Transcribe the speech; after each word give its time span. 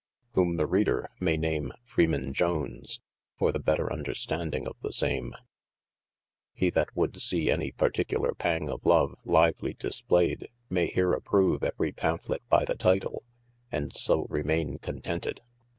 whome 0.33 0.57
the 0.57 0.65
reader 0.65 1.11
may 1.19 1.37
name 1.37 1.71
Freeman 1.85 2.33
Jones, 2.33 3.01
for 3.37 3.51
the 3.51 3.59
better 3.59 3.93
understanding 3.93 4.65
of 4.65 4.75
the 4.81 4.91
same: 4.91 5.31
he 6.53 6.71
that 6.71 6.95
would 6.97 7.21
see 7.21 7.51
any 7.51 7.71
particuler 7.71 8.33
pang 8.35 8.67
of 8.67 8.83
love 8.83 9.13
lively 9.25 9.75
displayed, 9.75 10.49
may 10.71 10.87
here 10.87 11.13
approve 11.13 11.63
every 11.63 11.91
Pamphlet 11.91 12.41
by 12.49 12.65
the 12.65 12.73
title, 12.73 13.21
and 13.71 13.93
so 13.93 14.25
remaine 14.27 14.79
contented. 14.79 15.39